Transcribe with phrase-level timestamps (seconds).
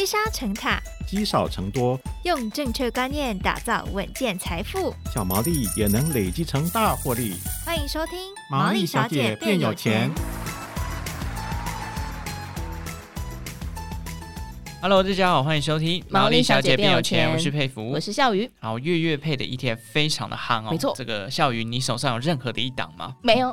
[0.00, 7.34] 积沙成塔，积少成多，用正确观念打造稳健财富，小毛利也能累积成大获利。
[7.66, 8.18] 欢迎收听
[8.50, 10.10] 《毛利小姐变有钱》。
[14.80, 18.50] Hello，大家好，欢迎收听《毛利小姐变有钱》，我是佩服，我是孝瑜。
[18.58, 20.94] 然后月月配的 ETF 非常的夯哦，没错。
[20.96, 23.14] 这个笑鱼，你手上有任何的一档吗？
[23.22, 23.50] 没有，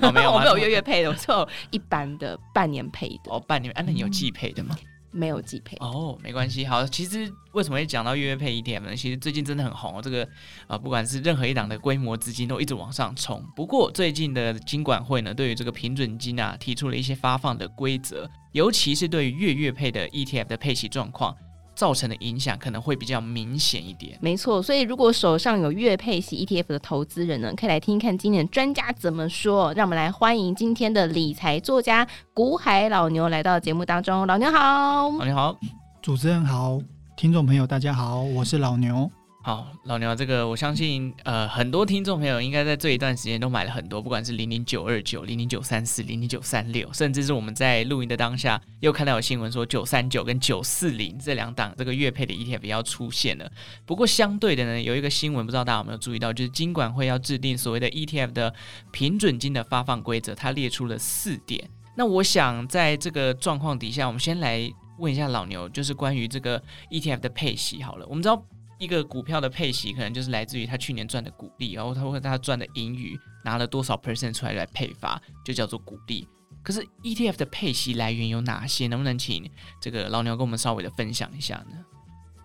[0.00, 3.32] 哦、没有， 我没有月月配的，我只有一般的半年配的。
[3.32, 4.78] 哦，半年，啊，那你有季配的吗？
[4.80, 6.64] 嗯没有季配哦，没关系。
[6.66, 8.96] 好，其实为什么会讲到月月配 ETF 呢？
[8.96, 10.28] 其实最近真的很红哦，这个
[10.66, 13.44] 啊、不管是任何一档的规模资金都一直往上冲。
[13.56, 21.34] 不过最近的金管会呢，对于这个平准金啊，提出了一些发放的规则，尤其是对于月月配的 ETF 的配息状况。
[21.78, 24.18] 造成的影响可能会比较明显一点。
[24.20, 29.72] 没错，所以如果手上有月配息 ETF 的投资人呢，可以来听听看今年专家怎么说。
[29.74, 34.26] 让我们来欢迎今天的理财作家古海老牛来到节目当中。
[34.26, 35.56] 老牛好，老牛好，
[36.02, 36.80] 主持人好，
[37.16, 39.08] 听众朋友大家好，我是老牛。
[39.48, 53.50] 好，老牛，这个我相信，呃，很多听众朋友应该在这一段时间都买了很多，不管是零零九二九、零零九三四、零零九三六，甚至是我们在录音的当下又看到有新闻说九三九跟九四零这两档这个月配的 ETF 要出现了。
[53.86, 58.54] 不过相对的呢，有一个新闻不知道大家有没有注意到，就是金管会要制定所谓的 ETF 的
[58.92, 61.66] 平准金的发放规则，它列出了四点。
[61.96, 68.44] 那我想在这个状况底下，我们先来问一下老牛，就是关于这个 ETF 的配息好了，我们知道。
[68.78, 76.26] 一个股票的配息可能就是来自于他去年赚的股利，然后他会他赚的盈余拿了多少 percent 出来来配发，就叫做股利。
[76.62, 78.86] 可是 ETF 的配息来源有哪些？
[78.86, 79.50] 能不能请
[79.80, 81.84] 这个老牛跟我们稍微的分享一下呢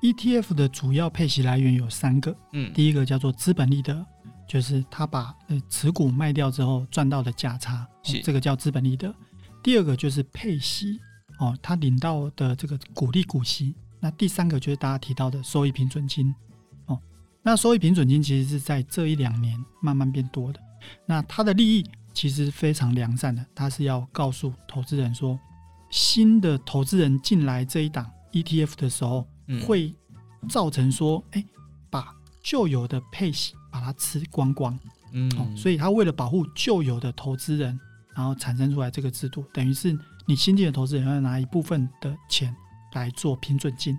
[0.02, 4.06] ？ETF 的主要配息来源有三个，嗯，第一个叫做资本利得，
[4.48, 9.14] 就是他把呃持股卖掉之后赚到的价差，是、哦、这个叫资本利得。
[9.61, 11.00] 第二个就是配息，
[11.39, 13.76] 哦，他领到的这个股利股息。
[14.03, 16.35] 那第三个就是大家提到的收益平准金
[16.87, 16.99] 哦。
[17.41, 20.59] 那收益平准金其实是在这一两年慢慢变多的。
[21.05, 25.39] 那它的利益其实非常良善的，它是要告诉投资人说，
[25.89, 29.25] 新的投资人进来这一档 ETF 的时候，
[29.65, 29.95] 会
[30.49, 31.42] 造成说，哎，
[31.89, 34.77] 把旧有的配息把它吃光光。
[35.13, 37.80] 嗯，哦，所以他为了保护旧有的投资人，
[38.13, 42.53] 然后产生出来这个制度，等于是你新进的投资人要拿一部分的钱。
[42.93, 43.98] 来做平准金，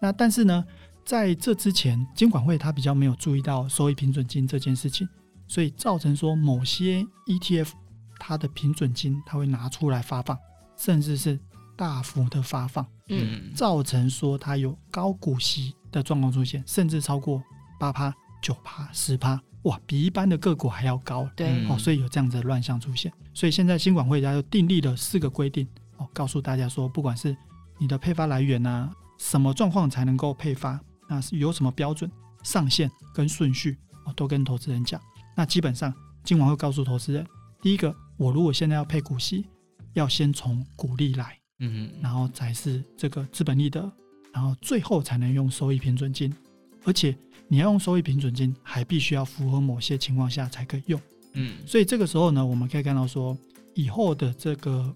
[0.00, 0.64] 那但是呢，
[1.04, 5.08] 在这之前，监管会他比较没有注意到收益平准金这件事情，
[5.46, 7.70] 所以造成说某些 ETF
[8.18, 10.38] 它的平准金它会拿出来发放，
[10.76, 11.38] 甚至是
[11.76, 17.42] 大幅的发放，嗯，造成说它有高股息的状况出现，甚至超过
[17.78, 25.66] 八趴、九趴、十趴，哇，比一般的个股还要高，对，哦，所以有这样子的乱象出现，所以现在金管会它就订立了四个规定，
[25.98, 27.36] 哦，告诉大家说，不管是
[27.78, 30.80] 你的配发来源啊，什么状况才能够配发？
[31.08, 32.10] 那是有什么标准、
[32.42, 33.76] 上限跟顺序？
[34.04, 35.00] 我都跟投资人讲。
[35.36, 35.92] 那基本上，
[36.24, 37.26] 今晚会告诉投资人：
[37.60, 39.44] 第一个，我如果现在要配股息，
[39.92, 43.90] 要先从股利来，嗯，然后才是这个资本利得，
[44.32, 46.34] 然后最后才能用收益平准金。
[46.84, 47.16] 而且
[47.48, 51.00] 你要用收益平准金，还必须要符合某些情况下才可以用，
[51.34, 51.58] 嗯。
[51.66, 53.36] 所以这个时候呢，我们可以看到说，
[53.74, 54.94] 以后的这个。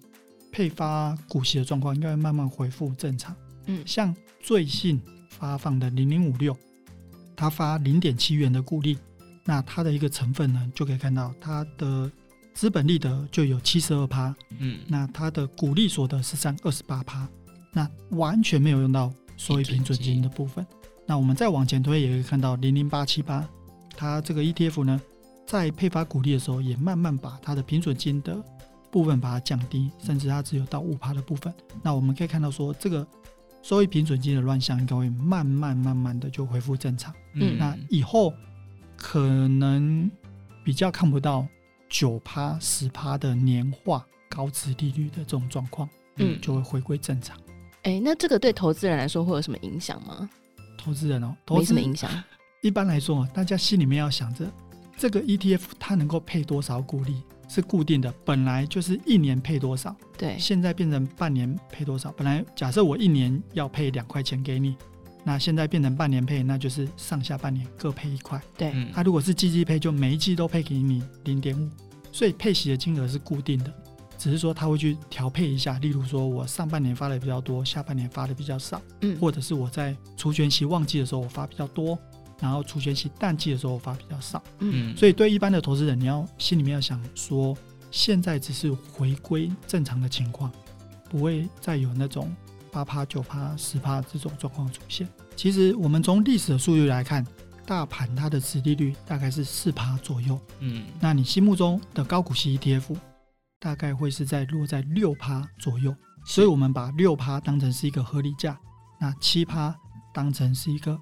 [0.53, 3.35] 配发股息的状况应该会慢慢恢复正常。
[3.67, 6.57] 嗯，像最新发放的零零五六，
[7.37, 8.99] 它发零点七元的股利，
[9.45, 12.11] 那它的一个成分呢，就可以看到它的
[12.55, 14.35] 资本利得就有七十二趴。
[14.59, 17.29] 嗯，那它的股利所得是占二十八趴，
[17.73, 20.67] 那完全没有用到收益平准金的部分。
[21.07, 23.49] 那我们再往前推，也可以看到零零八七八，
[23.97, 25.01] 它这个 ETF 呢，
[25.47, 28.43] 在配发股利的时候，也慢慢把它的平准金的。
[28.91, 31.53] 部分把它降低，甚至它只有到五趴的部分。
[31.83, 33.07] 那我们可以看到说，这个
[33.63, 37.15] 收益平准金的乱象应该会慢慢慢慢的就恢复正常。
[37.35, 38.33] 嗯，那以后
[38.97, 40.11] 可能
[40.65, 41.47] 比较看不到
[41.89, 47.37] 九趴十趴的年化高值利率的这种状况，嗯，就会回归正常。
[47.83, 50.29] 哎、欸，那这个对投资人来说会有什么影响吗？
[50.77, 52.11] 投资人哦，投资没什么影响。
[52.63, 54.47] 一般来说，大家心里面要想着
[54.97, 57.23] 这个 ETF 它能够配多少股利。
[57.51, 62.13] 是固定的，本来就是一年配多少，对，现在变成半年配多少。
[62.13, 64.77] 本来假设我一年要配两块钱给你，
[65.25, 68.41] 那现在变成半年配，那就是上下半年各配一块。
[68.57, 71.69] 对，它、啊、如果是季季配，就每一季都配给你零点五，
[72.13, 73.73] 所以配息的金额是固定的，
[74.17, 81.99] 只是说他会去调配一下，例如说我上半年发的比较多，下半年发的比较少，嗯，或者是我在除权息旺季的时候我发比较多。
[82.41, 87.57] 然后除权息淡季的时候发比较少，嗯，所以对一般的投资人，你要心里面要想说，
[87.91, 90.51] 现在只是回归正常的情况，
[91.09, 92.35] 不会再有那种
[92.73, 95.09] 八趴、九趴、十趴这种状况出现。
[95.37, 97.27] 其实我们从历史的数据来看，
[97.67, 100.39] 大盘它的殖利率大概是四趴左右。
[100.61, 102.97] 嗯，那你心目中的高股息 ETF
[103.59, 105.95] 大概会是在落在六趴左右。
[106.27, 108.59] 所以我们把六趴当成是一个合理价，
[109.01, 109.75] 那七趴
[110.13, 110.99] 当成是一个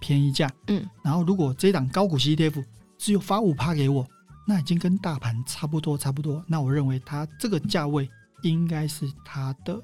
[0.00, 0.50] 便宜价。
[0.68, 2.64] 嗯，然后如果这档高股息 ETF
[2.98, 4.06] 只有发五趴给我，
[4.46, 6.44] 那已经跟大盘差不多，差不多。
[6.46, 8.08] 那我认为它这个价位
[8.42, 9.80] 应该是它的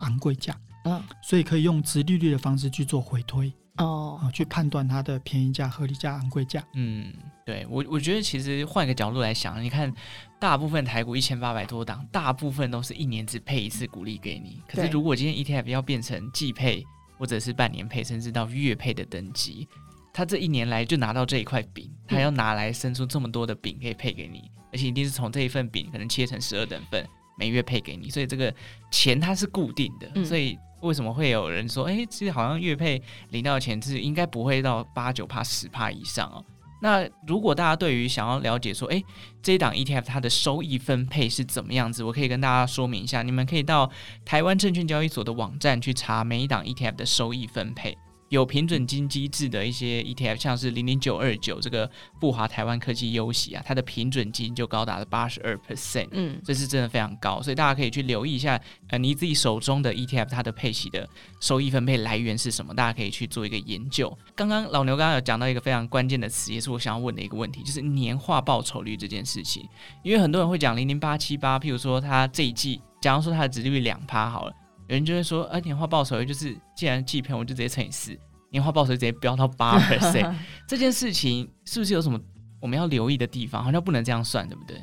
[0.00, 0.58] 昂贵价。
[0.84, 3.52] 嗯，所以可以用殖利率的方式去做回推。
[3.78, 6.64] 哦，去判断它的便宜价、合理价、昂贵价。
[6.72, 7.12] 嗯，
[7.44, 9.92] 对我，我觉得其实换一个角度来想，你看，
[10.40, 14.62] 大部分台股一千八百多档，大部分都是一年只配一次股利给你。
[14.66, 16.82] 可是如果今天 ETF 要变成季配，
[17.18, 19.68] 或者是半年配，甚至到月配的等级，
[20.12, 27.06] 他这一年来就拿到这一块饼，他要拿来生出这么多的饼可以配给你，而且一定是从这一份饼可能切成十二等份，
[27.38, 28.54] 每月配给你，所以这个
[28.90, 30.58] 钱它是固定的，所以。
[30.82, 36.44] 为什么会有人说，哎，其实好像月配领到的钱是应该不会到八九趴十趴以上哦？
[36.80, 39.04] 那如果大家对于想要了解说，诶，
[39.42, 43.22] 这一档 ETF 它的收益分配是怎么样子，我可以跟大家说明一下。
[43.22, 43.90] 你们可以到
[44.24, 47.96] 台湾证券交易所的网站去查每一档 ETF 的收益分配。
[48.28, 51.88] 有平准金机制的一些 ETF，像是零零九二九这个
[52.20, 61.08] 富华台湾科技优息啊，它的平准金就高达了八十二 percent，嗯，这是真的非常高，所以大家可以去留意一下，呃，你自己手中的 ETF 它的配息的
[61.40, 64.16] 收益分配来源是什么，大家可以去做一个研究。
[64.34, 69.68] 刚刚老牛刚刚有讲到一个非常关键的词，也是我想要问的一个问题，就是年化报酬率这件事情，
[70.02, 74.52] 因为很多人会讲零零八七八，譬如说它这一季，假如说它的值利率两趴好了。
[74.88, 78.16] 有人就会说，哎、啊，年化报酬率就是，既然季票，我就直接乘以四，
[78.50, 80.32] 年化报酬率直接飙到八 percent，
[80.68, 82.20] 这件事情是不是有什么
[82.60, 83.64] 我们要留意的地方？
[83.64, 84.80] 好像不能这样算，对不对？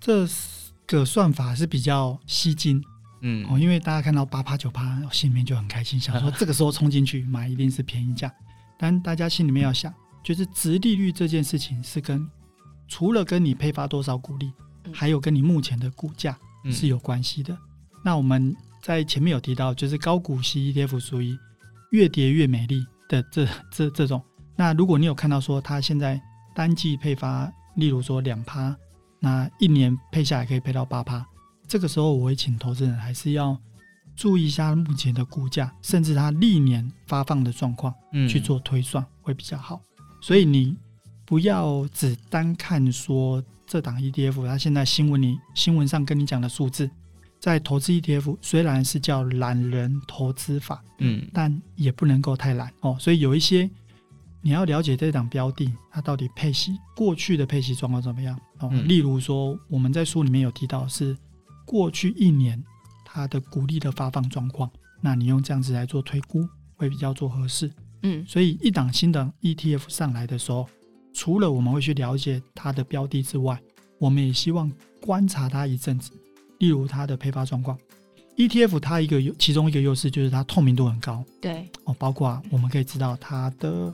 [0.00, 0.26] 这
[0.86, 2.80] 个算法是比较吸睛，
[3.22, 8.32] 嗯，哦，因为大家看到八趴九趴，心里面就很开心，想说 这个时候冲进去买一定是便宜价。
[8.78, 9.92] 但大家心里面要想，
[10.22, 12.24] 就是值利率这件事情是跟
[12.86, 14.52] 除了跟你配发多少股利，
[14.92, 16.38] 还有跟你目前的股价
[16.70, 17.52] 是有关系的。
[17.52, 17.58] 嗯、
[18.04, 18.56] 那我们。
[18.82, 21.36] 在前面有提到，就是高股息 ETF 属于
[21.90, 24.22] 越跌越美丽的这这这种。
[24.56, 26.20] 那如果你有看到说它现在
[26.54, 28.76] 单季配发，例如说两趴，
[29.20, 31.24] 那一年配下来可以配到八趴，
[31.66, 33.56] 这个时候我会请投资人还是要
[34.16, 39.80] 注意一下目前的股价，甚至它历年发放的状况，嗯去做推算会比较好。
[40.20, 40.76] 所以你
[41.24, 46.90] 不要只单看说这档 ETF，它现在新闻里新闻上跟你讲的数字。
[47.48, 52.94] 在投资 ETF 虽然是叫懒人投资法，嗯，但也不能够太懒哦。
[53.00, 53.70] 所以有一些
[54.42, 58.68] 你要了解这档标的，它到底配息过去的配息状况怎么样哦。
[58.70, 61.16] 嗯、例如说，我们在书里面有提到是
[61.64, 62.62] 过去一年
[63.02, 66.46] 它的股利的发放状况，那你用这样子来做推估
[66.76, 67.72] 会比较做合适。
[68.02, 70.68] 嗯，所以一档新的 ETF 上来的时候，
[71.14, 73.58] 除了我们会去了解它的标的之外，
[73.98, 76.12] 我们也希望观察它一阵子。
[76.58, 77.78] 例如它的配发状况
[78.36, 81.68] ，ETF 它一个有其中一个优势就是它透明度很高，对。
[81.84, 83.92] 哦，包括啊我们可以知道它的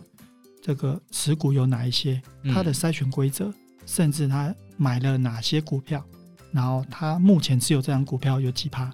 [0.63, 2.21] 这个持股有哪一些，
[2.53, 3.53] 它的筛选规则，
[3.87, 6.05] 甚至它买了哪些股票，
[6.53, 8.93] 然后它目前持有这张股票有几趴，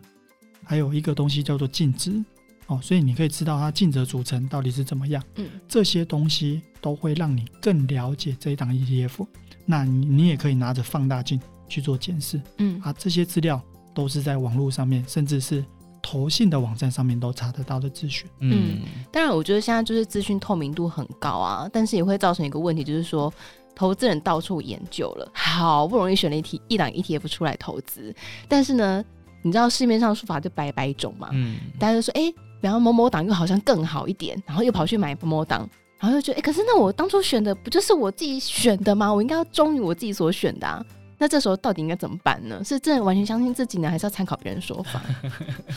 [0.65, 2.23] 还有一个东西叫做净值。
[2.67, 9.27] 哦，所以你可以知道它净值组成到底是怎么样，嗯，这些东西都会让你更了解这一档 ETF，
[9.67, 11.41] 那你你也可以拿着放大镜。
[11.71, 13.59] 去做检视，嗯啊，这些资料
[13.95, 15.65] 都是在网络上面，甚至是
[16.03, 18.29] 投信的网站上面都查得到的资讯。
[18.41, 18.81] 嗯，
[19.13, 23.33] 当然，我觉得现在就是资讯透明度很高啊，但是也会造成一个问题，就是说
[23.75, 28.15] 投资人到处研究了，好不容易选了一题一档 ETF 出来投资，
[28.49, 29.05] 但是呢，
[29.43, 39.13] 你知道市面上说法就百百种嘛，嗯，大家就说，哎、欸，然后某某档又好像更好一点，然后又跑去买某某档，然后又觉得，哎、欸，可是那我当初选的不就是我自己选的吗？
[39.13, 40.85] 我应该要忠于我自己所选的啊。
[41.21, 42.63] 那这时候到底应该怎么办呢？
[42.65, 45.03] 是真的完全相信自己呢，还是要参考别人说法？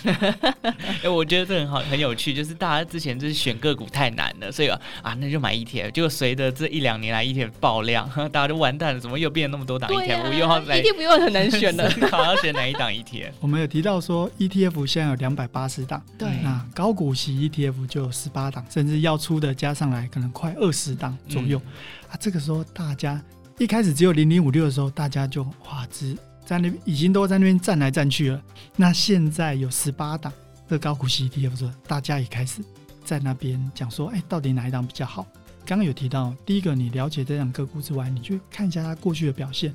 [1.04, 2.34] 哎，我觉得这很好，很有趣。
[2.34, 5.92] 就是大家之前就是选个股太难了，所以啊，那就买 ETF。
[5.92, 9.00] 结果随着这一两年来 ETF 爆量，大家就完蛋了。
[9.02, 10.16] 怎么又变那么多档 ETF？
[10.16, 13.32] 啊、我又要来 ETF 又很难选了， 好要选哪一档 ETF？
[13.42, 21.72] 我们有提到说 ETF 现在有两百八十档，对，那高股息 ETF 就有十八档，甚至要出的加上来可能快二十档左右、嗯、
[22.12, 22.18] 啊。
[22.18, 23.22] 这个时候大家。
[23.60, 28.42] 一开始只有零零五六的时候，大家就哇，只在那已经都在那边站来站去了。
[28.76, 30.34] 那现在有十八档
[30.68, 32.64] 的高股息 ETF，大家也开始
[33.06, 35.26] 在那边讲说，哎，到底哪一档比较好？
[35.66, 39.74] 刚刚有提到，第一个你了解这档个股之外，你去看一下它过去的表现。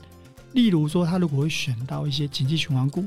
[0.52, 3.06] 例如说，它如果会选到一些景气循环股，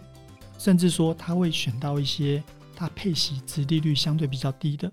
[0.58, 2.42] 甚至说它会选到一些
[2.76, 4.92] 它配息殖利率相对比较低的，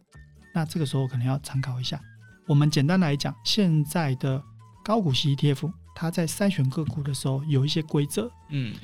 [0.52, 2.00] 那这个时候可能要参考一下。
[2.46, 4.42] 我们简单来讲，现在的
[4.88, 8.32] 高股息 ETF，它在筛选个股的时候有一些规则。
[8.48, 8.74] 嗯，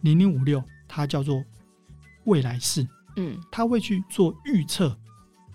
[0.00, 1.44] 零零五六它叫做
[2.24, 4.98] 未来式，嗯，它会去做预测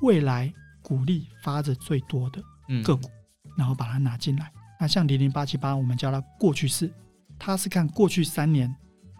[0.01, 2.39] 未来股利发的最多的
[2.83, 3.07] 个股，
[3.45, 4.51] 嗯、然后把它拿进来。
[4.79, 6.93] 那像零零八七八，我们叫它过去式，
[7.39, 8.71] 它是看过去三年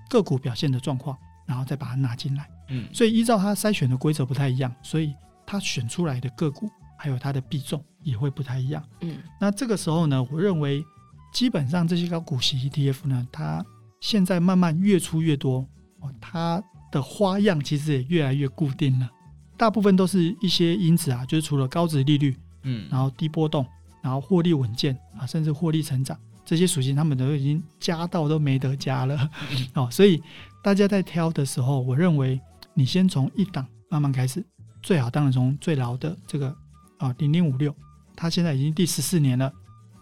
[0.08, 2.48] 个股表现的状况，然后再把它拿进来。
[2.70, 5.16] 嗯，所以依照它筛选的规则不太一样，所以
[5.48, 7.84] 它选出来的个股还有它的比重。
[8.06, 8.88] 也会不太一样。
[9.02, 10.86] 嗯，那这个时候呢，我认为
[11.34, 13.66] 基本上这些高股息 ETF 呢，它
[14.00, 15.68] 现在慢慢越出越多，
[16.02, 19.10] 哦，它的花样其实也越来越固定了。
[19.58, 23.66] 大部分都是一些因子啊，就是除了高值利率，嗯，然后低波动，
[24.04, 29.32] 然后获利稳健啊，甚至获利成长这些属性，他们都已经加到都没得加了。
[29.74, 30.22] 哦，所以
[30.62, 32.40] 大家在挑的时候，我认为
[32.76, 34.46] 你先从一档慢慢开始，
[34.84, 36.56] 最好当然从最老的这个
[36.98, 37.76] 啊零零五六。
[38.16, 39.52] 它现在已经第十四年了，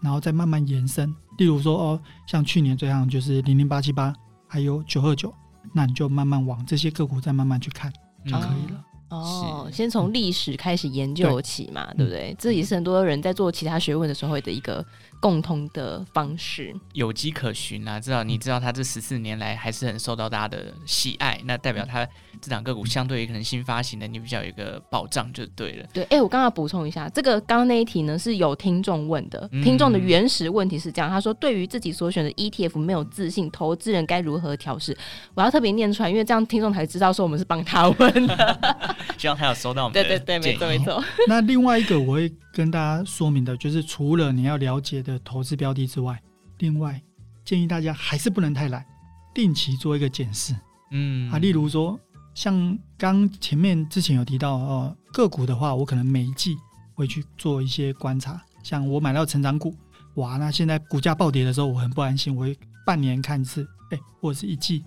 [0.00, 1.12] 然后再慢慢延伸。
[1.38, 4.14] 例如说，哦，像去年这样就是零零八七八，
[4.46, 5.34] 还有九二九，
[5.72, 7.92] 那你就慢慢往这些个股再慢慢去看
[8.24, 8.78] 就可以了。
[8.78, 12.32] 嗯哦，先从历史开始研究起嘛，对，对不对？
[12.32, 14.84] 嗯、这也是很多人在做其他学问的时候的一个
[15.24, 16.76] 共通的方式。
[16.92, 22.06] 有迹可循啊，至少你知道他这十四年来还是很受到大家的喜爱，那代表他
[22.42, 25.86] 这档个股相对于可能新发行的，你比较有一个保障就对了。
[25.94, 34.94] 对，哎，我刚刚补充一下，这个刚刚那一题呢是有听众问的，听众的原始问题是这样，他说对于自己所选的 ETF 没有自信，投资人该如何调试？
[35.32, 38.58] 我要特别念出来，因为这样听众才知道说我们是帮他问的。
[39.16, 41.02] 希望他有收到我们的对对对，没错没错。
[41.28, 46.22] 那另外一个我会跟大家说明的，就是除了你要了解的投资标的之外，
[46.58, 47.02] 另外
[47.44, 48.86] 建议大家还是不能太懒，
[49.34, 50.54] 定期做一个检视。
[50.92, 51.98] 嗯啊，例如说
[52.32, 56.56] 像刚前面之前有提到哦，个股的话，我可能每一季
[56.94, 58.40] 会去做一些观察。
[58.62, 59.74] 像我买到成长股，
[60.14, 62.56] 哇，那现在股价暴跌的时候，我很不安心，我会
[62.86, 64.84] 半年看一次，哎，或者是一季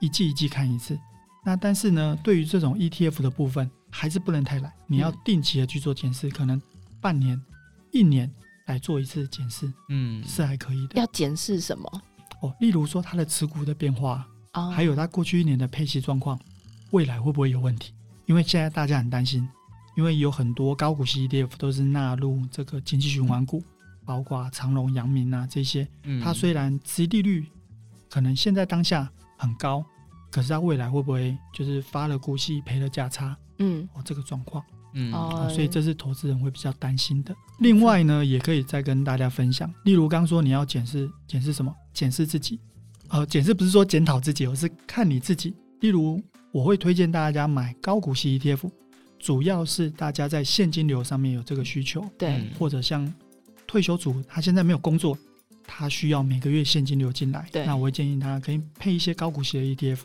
[0.00, 0.98] 一季一季看一次。
[1.42, 6.60] 那但是呢，对于这种 ETF 的部分，还是不能太懒，你要定期的去做检视，嗯、可能
[7.06, 7.40] 半年、
[7.92, 8.28] 一年
[8.66, 10.96] 来做一次检视，嗯，是还可以的。
[10.96, 12.02] 要检视什么？
[12.42, 16.36] 哦，例如说它的持股的变化，哦、还有它过去一年的配息状况，
[16.90, 17.94] 未来会不会有问题？
[18.24, 19.48] 因为现在大家很担心，
[19.96, 23.64] 因为有很多高股息 ETF 都是纳入这个经济循环股，嗯、
[24.04, 27.46] 包括长隆、阳明啊这些，嗯、它虽然殖利率
[28.10, 29.08] 可能现在当下
[29.38, 29.86] 很高。
[30.28, 33.34] 可是它未来会不会就是发了股息赔了价差？
[33.58, 34.62] 嗯，哦，这个状况，
[34.96, 37.36] 嗯、哦，所以这是投资人会比较担心的。
[37.60, 41.74] 另外呢，也可以再跟大家分享，例如刚说你要检视检视什么？
[41.92, 42.58] 检视自己，
[43.08, 45.54] 呃，检视不是说检讨自己，而是看你自己。
[45.80, 48.70] 例如，我会推荐大家买高股息 ETF，
[49.18, 53.12] 主要是大家在现金流上面有这个需求，对，或者像
[53.66, 55.16] 退休族，他现在没有工作，
[55.66, 59.98] 他需要每个月现金流进来，对，那我会建议他可以配一些高股息的 ETF。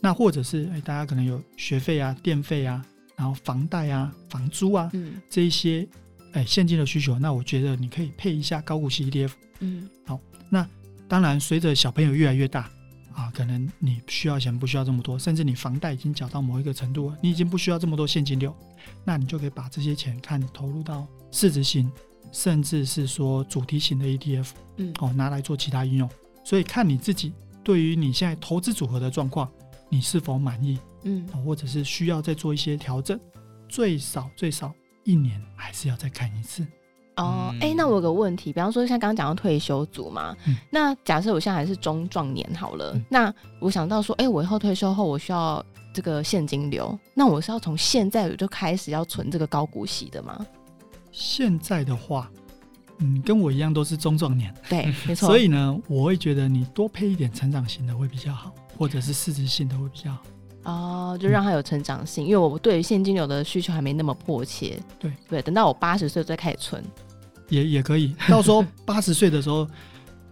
[0.00, 2.84] 那或者是哎，大家可能有学费啊、电费啊，
[3.18, 5.84] 然后房贷啊、房租啊，嗯，这一些
[6.32, 10.64] 哎现金的需求，那我觉得你可以配一下高股息 ETF，嗯，好，那
[11.08, 12.70] 当然随着小朋友越来越大
[13.12, 18.54] 啊，可能你需要钱不需要这么多，甚至你房贷已经缴到某一个程度了，你已经不需要这么多现金流，
[19.04, 21.90] 那你就可以把这些钱看投入到市值型，
[22.30, 26.08] 甚至是说主题型的 ETF，嗯，哦，拿来做其他应用，
[26.44, 27.32] 所以看你自己
[27.64, 29.50] 对于你现在投资组合的状况。
[29.88, 30.78] 你是否满意？
[31.04, 33.18] 嗯，或者是需要再做一些调整，
[33.68, 34.72] 最少最少
[35.04, 36.66] 一年还是要再看一次。
[37.16, 50.46] 哦，哎、欸，那我有个问题，比方说像刚刚讲到退休族嘛，嗯、那假设我现在还是中壮年好了，嗯、那我想到说，哎、欸，我以后退休后我需要这个现金流，那我是要从现在我就开始要存这个高股息的吗？
[51.10, 52.30] 现在的话，
[52.98, 55.28] 嗯，跟我一样都是中壮年，对， 没错。
[55.28, 58.54] 所以呢，我会觉得你多配一点成长型的会比较好。
[58.76, 60.22] 或者是市值性的会比较好
[60.62, 64.78] 哦，就让它有成长性，嗯、因为我对于现金流的需求还没那么迫切。
[65.00, 66.80] 对对，等到我八十岁再开始存，
[67.48, 68.14] 也也可以。
[68.30, 69.66] 到时候八十岁的时候，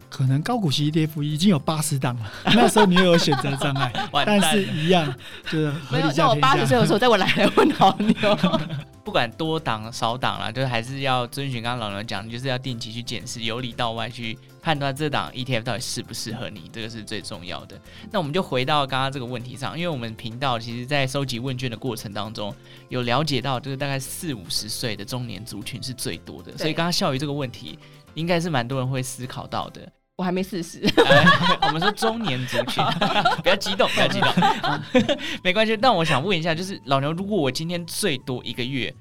[0.08, 3.92] 可能高股息 ETF 已经有八十档了， 那时候你又有选择障碍，
[4.24, 5.12] 但是一样
[5.50, 6.12] 就是合理价。
[6.12, 8.60] 像我八十岁的时候，再我来来问好你哦。
[9.06, 17.80] 不管多档少档啦，就是还是要遵循刚刚老刘讲的，就是要定期去检视，由里到外去判断这档 ETF 到底适不适合你，这个是最重要的。
[18.10, 22.52] 那我们就回到刚刚这个问题上，因为我们频道其实在收集问卷的过程当中，
[22.88, 27.78] 有了解到就是大概四五十岁的中年族群是最多的，所以刚刚笑于这个问题，
[28.14, 29.88] 应该是蛮多人会思考到的。
[30.16, 30.80] 我还没四十。
[31.62, 32.82] 我们说中年族群，
[33.42, 34.30] 不要激动，不要激动，
[35.44, 35.76] 没关系。
[35.76, 38.92] 但我想问一下，就是老牛，如果我今天最多一个月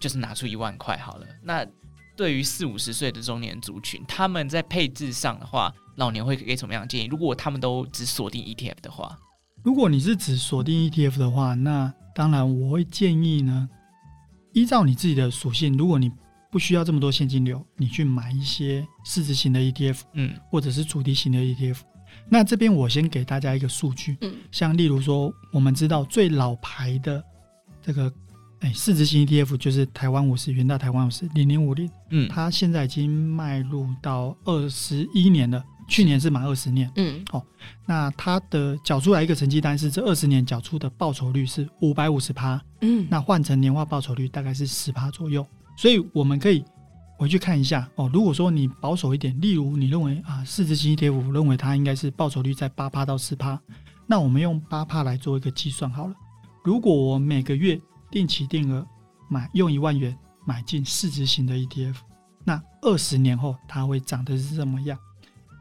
[0.00, 1.64] 就是拿出一万块好了，那
[2.16, 7.06] 对于四五十岁的中年族群，他们在配置上的话，老牛会给什么样的建议？
[7.06, 9.16] 如果他们都只锁定 ETF 的话，
[9.62, 13.68] 如果你是只锁定 ETF 的话，那当然我会建议呢，
[14.54, 16.10] 依照你自己的属性，如果你
[16.58, 21.76] 不需要这么多现金流，你去买一些市值型的 ETF，嗯，或者是主题型的 ETF。
[22.28, 27.22] 那这边我先给大家一个数据，嗯，像例如说，我们知道最老牌的
[27.80, 28.12] 这个
[28.58, 37.40] 哎市值型 ETF 就是台湾五十元大台湾五十零零五零，嗯，它现在已经迈入到二十一年了，去年是满二十年，嗯，哦，
[37.86, 45.46] 那它的缴出来一个成绩单是这二十年缴出的报酬率是五百五十趴，嗯，那换成年化报酬率大概是十趴左右。
[45.78, 46.64] 所以我们可以
[47.16, 48.10] 回去看一下哦。
[48.12, 53.60] 如果说你保守一点，例如你认为啊，市值型 ETF，认为它应该是报酬率在八趴到十趴，
[54.04, 56.14] 那我们用八趴来做一个计算好了。
[56.64, 57.80] 如果我每个月
[58.10, 58.84] 定期定额
[59.30, 61.94] 买用一万元买进市值型的 ETF，
[62.42, 64.98] 那二十年后它会涨的是怎么样？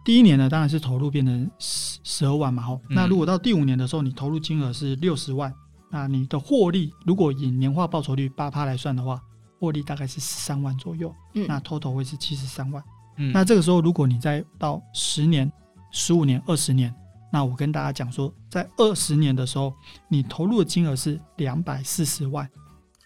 [0.04, 2.82] 第一年呢，当然是投入变成十十二万嘛，吼。
[2.90, 5.54] 那如果到第五年的时候，你投入金额是六十万，
[5.92, 9.22] 那你的获利如果以年化报酬率八趴来算的话，
[9.60, 12.84] 获利大概是十三万左右，嗯、那 total 会是七十三万。
[13.18, 15.52] 嗯，那这个时候，如果你再到十年、
[15.92, 16.94] 十五年、二十年，
[17.32, 19.74] 那我跟大家讲说，在二十年的时候，
[20.08, 22.48] 你投入的金额是两百四十万，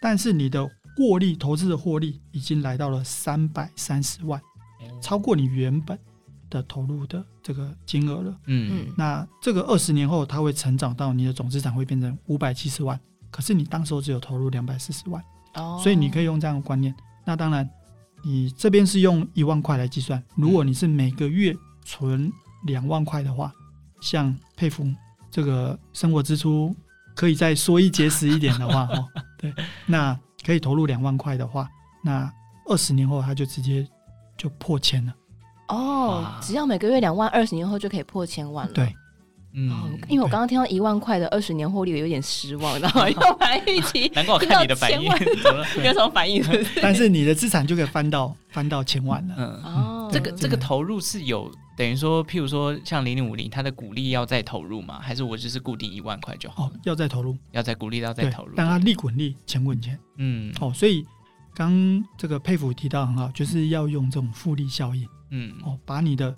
[0.01, 4.41] 但是你的获利投资的获利已经来到了三百三十万，
[5.01, 5.97] 超过你原本
[6.49, 8.37] 的投入的这个金额了。
[8.47, 12.99] 嗯嗯，那这个二十年后，它会成长到你的总资产会变成五百七十万，
[13.31, 15.23] 可是你当时候只有投入两百四十万。
[15.81, 16.93] 所以你可以用这样的观念。
[17.25, 17.69] 那当然，
[18.23, 20.21] 你这边是用一万块来计算。
[20.35, 22.31] 如果你是每个月存
[22.65, 23.51] 两万块的话，
[24.01, 24.85] 像佩服
[25.29, 26.75] 这个生活支出
[27.15, 29.53] 可以再缩衣节食一点的话， 哦，对，
[29.85, 31.69] 那可以投入两万块的话，
[32.03, 32.31] 那
[32.67, 33.87] 二十年后他就直接
[34.37, 35.13] 就破千了。
[35.67, 38.73] 哦，只要每个月两万，二十年后就可以破千万了。
[38.73, 38.95] 对。
[39.53, 44.09] 嗯，因为我刚刚听到一万块的二十年获利，有点失望，然后又来预期。
[44.15, 45.11] 难怪我看你的反应，
[45.77, 46.43] 没有什么反应？
[46.81, 49.35] 但是你的资产就可以翻到翻到千万了。
[49.37, 54.99] 嗯，哦，这个这个投入是有等于说，譬如说像零零五零，它的股利要再投入吗？
[55.01, 56.65] 还是我就是固定一万块就好？
[56.65, 59.99] 哦，要再投入，要再股利要再投入，但它利滚利，钱滚钱。
[60.17, 61.05] 嗯，哦，所以
[61.53, 65.05] 刚这个佩服提到很好，就是要用这种复利效应。
[65.31, 66.35] 嗯，哦，把你的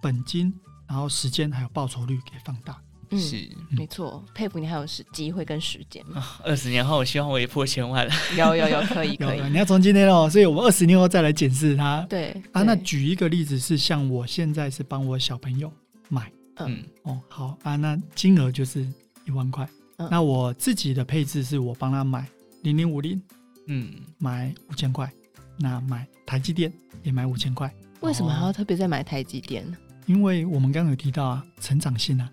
[0.00, 0.52] 本金，
[0.94, 2.80] 然后时间还有报酬率给放大。
[3.10, 6.24] 嗯，是没错，佩服你还有时机会跟时间吗？
[6.44, 8.14] 二十年后，我希望我也破千万了。
[8.38, 9.42] 有有有，可以 可以。
[9.50, 12.00] 你要从今天哦，所以我们二十年后再来检视它。
[12.08, 15.68] 对啊，那举一个例子是，像我现在是帮我小朋友
[16.08, 18.86] 买，嗯哦好啊，那金额就是
[19.24, 19.68] 一万块。
[19.96, 22.24] 嗯、那我自己的配置是我帮他买
[22.62, 23.20] 零零五零，
[23.66, 25.10] 嗯，买五千块。
[25.58, 27.68] 那买台积电也买五千块。
[28.00, 29.76] 为什么还要特别再买台积电呢？
[30.06, 32.30] 因为我们刚刚有提到啊，成长性啊。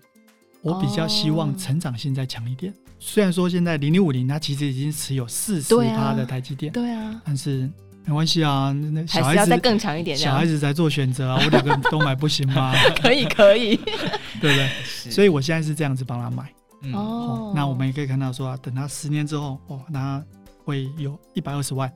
[0.60, 2.72] 我比较希望成长性再强一点。
[3.00, 7.68] 虽然说现在零零五零它其实已经持有四十趴的台积电，对啊，但是
[8.04, 12.72] 没关系啊，那小孩子要再更强一点，小孩子在做选择啊，我两个都买不行吗？
[13.02, 13.76] 可 以可以，
[14.40, 14.70] 对不对？
[15.10, 16.48] 所以我现在是这样子帮他买。
[16.92, 20.22] 哦，那我们也可以看到说啊，等他十年之后，哦，那
[20.64, 21.92] 会有一百二十万。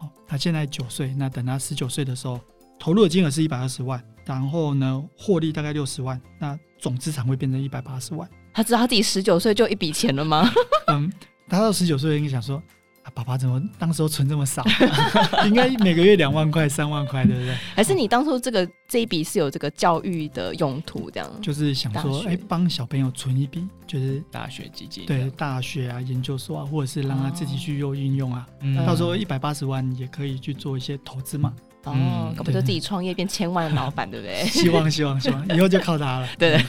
[0.00, 2.40] 哦，他现在九岁，那等他十九岁的时候，
[2.80, 4.02] 投入的金额是一百二十万。
[4.26, 8.28] 然后呢，获利大概六十万，那总资产会变成一百八十万。
[8.52, 10.50] 他知道他自己十九岁就一笔钱了吗？
[10.88, 11.10] 嗯，
[11.48, 12.56] 他到十九岁应该想说，
[13.02, 14.64] 啊，爸爸怎么当时候存这么少？
[15.46, 17.54] 应该每个月两万块、三万块，对不对？
[17.74, 21.30] 还是你当初这个这一笔是有这个教育的用途，这样？
[21.40, 31.54] 就是想说，哎学，帮小朋友存一笔，就是大学基金，对，大学啊、研究所啊，或者是让他自己去用运用啊，哦、到时候一百八十万也可以去做一些投资嘛。
[31.92, 34.44] 哦，搞不就自己创业变千万的老板，对不对？
[34.50, 36.28] 希望希望希望，以后就靠他了。
[36.38, 36.66] 对 对。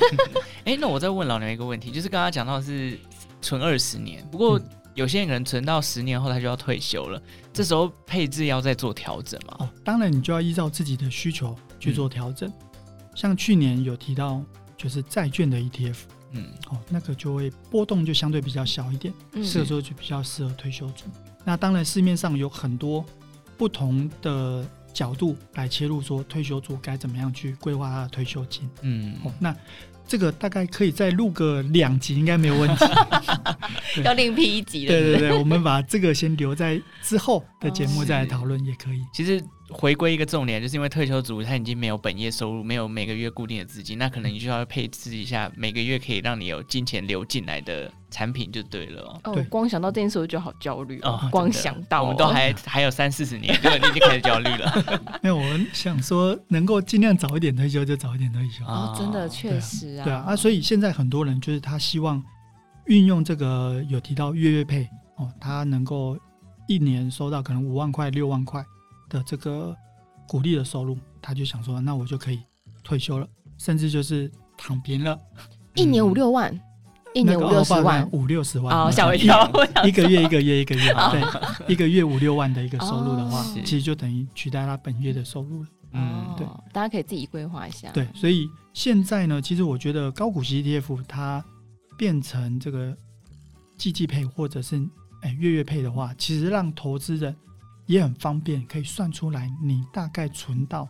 [0.74, 3.00] 哎，那我再问老牛一个问题，就是刚刚讲到是
[3.42, 4.60] 存二十年，不过
[4.96, 7.22] 有些人可能存到十年后他就要退休了，
[7.54, 9.56] 这时候配置要再做调整嘛？
[9.60, 12.52] 哦，当然你就要依照自己的需求去做调整。
[13.16, 14.42] 像去年有提到
[14.76, 15.96] 就是债券的 ETF，
[16.34, 21.06] 嗯，哦，那个就会波动就相对比较小一点，适合说就比较适合退休族。
[21.44, 23.06] 那当然市面上有很多
[23.58, 24.66] 不同的。
[24.98, 28.68] 角度来切入，说退休族该怎么样去规划他的退休金？
[28.82, 29.56] 嗯，哦，那
[30.08, 32.86] 这个大概可以再录个两集，应该没有问题。
[34.04, 39.06] 要另辟一集对对对，我们把这个先留在之后的节目再来讨论也可以。
[39.14, 49.20] 其实回归一个重点，就是因为退休族他已经没有本业收入，没有每个月固定的资金，那可能你就要配置一下每个月可以让你有金钱流进来的产品就对了。
[49.26, 51.20] 哦，光想到这件事我就好焦虑哦。
[51.30, 55.00] 光想到，我们都还还有三四十年，对，你已经开始焦虑了。
[55.22, 58.64] 没有，我想说能够尽量早一点退休就早一点退休。
[58.64, 60.04] 哦，真的确实啊。
[60.06, 62.24] 对啊，啊，所以现在很多人就是他希望
[62.86, 66.18] 运用这个有提到月月配哦，他能够
[66.70, 68.66] 一年收到可能五万块、六万块。
[69.10, 69.76] 的这个
[70.28, 72.40] 股利的收入，他就想说，那我就可以
[72.84, 75.18] 退休了，甚至就是躺平了。
[75.76, 76.54] 一年五六万，
[77.14, 79.50] 一年五六十万，五六十万哦，吓我一跳！
[79.86, 85.70] 一个月一个月一个月，对，一个月五六万的一个收入的话，其实就等于取代他本月的收入了。
[85.94, 87.90] 嗯，对，大家可以自己规划一下。
[87.92, 91.44] 对，所以现在呢，其实我觉得高股息 ETF 它
[91.98, 92.96] 变成这个
[93.78, 94.78] 季季配或者是
[95.22, 97.36] 哎月月配的话，其实让投资人。
[97.88, 100.88] 也很方便，可以算出来你大概存到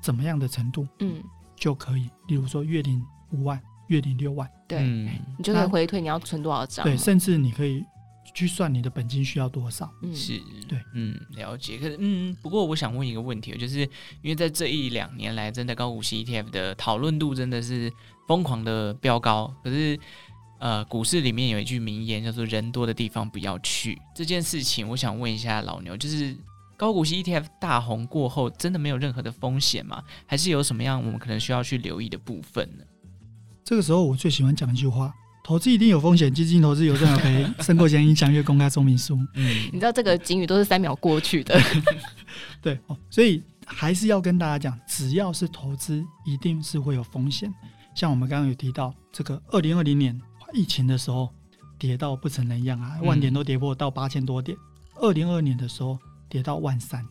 [0.00, 1.22] 怎么样的程度，嗯，
[1.56, 2.08] 就可以。
[2.28, 6.84] 例如说月领五万，月领六万，对，嗯、你就可以回退你要存多少张。
[6.84, 7.82] 对，甚至你可以
[8.34, 9.90] 去算你的本金需要多少。
[10.02, 11.78] 嗯，是，对，嗯，了解。
[11.78, 13.80] 可是，嗯，不过我想问一个问题，就是
[14.22, 17.92] 因为在这一两年来，真的高股息 ETF 的讨论度真的是
[18.28, 19.98] 疯狂的飙高，可是。
[20.58, 24.00] 呃，股市里面有一句名言叫做“人多的地方不要去”。
[24.14, 26.34] 这件事情，我想问一下老牛，就是
[26.76, 30.02] 高股息 ETF 大红过后，真的没有任何的风险吗？
[30.26, 32.84] 还是有什么样我们可能需要去留意的部分呢？
[33.62, 35.12] 这个时候，我最喜欢讲一句话：
[35.44, 39.18] 投资一定有风险，基金投资有赚有赔，申购前应详阅公开说明书。
[39.36, 41.60] 嗯，你知道这个警语都是三秒过去的。
[42.62, 42.78] 对，
[43.10, 47.52] 所以还是要跟大家讲，只要是投资，一定是会有风险。
[47.94, 50.18] 像我们刚刚有提到，这个二零二零年。
[50.54, 51.28] 疫情的时候
[51.76, 54.56] 跌到不成人样啊，万点都跌破到八千多点。
[54.96, 57.02] 二零二二年的时候跌到万三，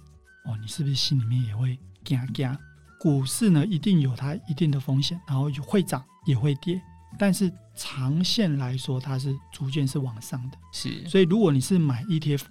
[0.46, 2.58] 哦，你是不是心里面也会惊惊？
[2.98, 6.82] 股市呢，一定有它一定的风险，然后会涨也会跌，
[7.20, 10.58] 但是长线来说它是逐渐是往上的。
[10.72, 12.44] 是，所以如果你是买 ETF，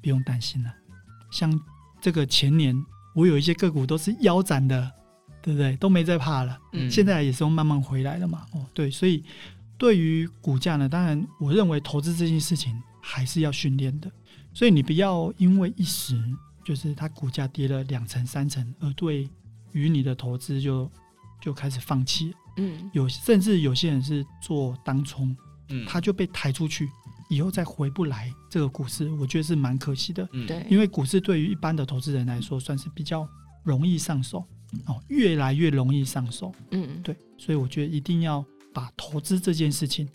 [0.00, 0.72] 不用担心了。
[1.32, 1.52] 像
[2.00, 2.80] 这个前年
[3.16, 4.88] 我有一些个股都是腰斩的，
[5.42, 5.76] 对不对？
[5.78, 6.56] 都没再怕了。
[6.72, 8.46] 嗯，现在也是慢慢回来了嘛。
[8.52, 9.24] 哦，对，所以。
[9.78, 14.10] 对于股价呢，当然，我认为投资这件事情还是要训练的，
[14.52, 16.20] 所以你不要因为一时
[16.64, 19.30] 就是它股价跌了两成三成，而对
[19.70, 20.90] 于你的投资就
[21.40, 22.34] 就开始放弃。
[22.56, 25.34] 嗯，有甚至有些人是做当冲，
[25.68, 26.90] 嗯，他就被抬出去，
[27.30, 30.28] 以后再回不来这个股市，我觉得是蛮可惜的。
[30.48, 33.28] 对，因为股市对于一般的投资人来说，算是比较
[33.62, 34.44] 容易上手
[34.86, 36.52] 哦，越来越容易上手。
[36.72, 38.44] 嗯，对，所以我觉得一定要。
[38.78, 40.08] 把投资这件事情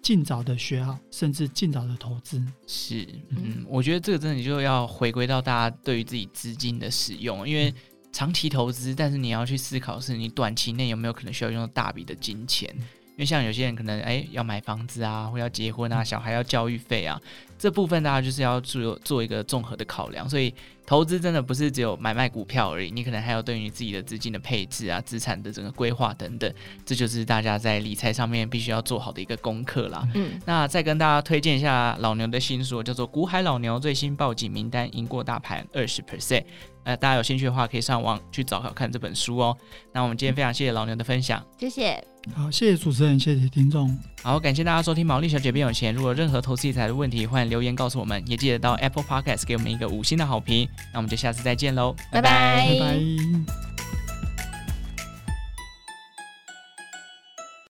[0.00, 2.42] 尽早的学好，甚至尽早的投资。
[2.66, 7.74] 是，嗯，我觉得这个真的就要回归到大家对于自己资金的使用，因为
[8.10, 12.74] 长期投资，但是你要去思考是你短期内有没有可能需要用到大笔的金钱。
[12.74, 12.82] 因
[13.20, 17.20] 为像有些人可能哎要买房子啊，或要结婚啊，小孩要教育费啊，
[17.58, 20.28] 这部分大家就是要做做一个综合的考量。
[20.28, 20.52] 所以
[20.86, 26.52] 投资真的不是只有买卖股票而已，你可能还有对于自己的资金的配置啊、资产的整个规划等等，
[26.84, 30.08] 这就是大家在理财上面必须要做好的一个功课啦。
[30.14, 36.44] 嗯，那再跟大家推荐一下老牛的新书，叫做《股海老牛最新报警名单》，赢过大盘二十 percent。
[36.90, 39.56] 呃，大家有兴趣的话，可以上网去找找看这本书哦。
[39.92, 42.02] 那我们今天非常谢谢老牛的分享，谢谢。
[42.34, 43.96] 好，谢谢主持人，谢谢听众。
[44.24, 45.94] 好，感谢大家收听《毛利小姐变有钱》。
[45.96, 50.68] 如果有任何投资理财的问题，欢迎留言告诉我们，也记得到 Apple Podcast 给我们一个五星的好评。
[50.92, 53.89] 那我们就下次再见喽，拜拜，拜拜。